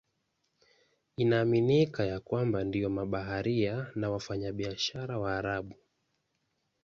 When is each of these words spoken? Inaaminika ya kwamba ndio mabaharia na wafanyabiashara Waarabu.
Inaaminika 1.17 2.05
ya 2.05 2.19
kwamba 2.19 2.63
ndio 2.63 2.89
mabaharia 2.89 3.91
na 3.95 4.09
wafanyabiashara 4.11 5.19
Waarabu. 5.19 5.75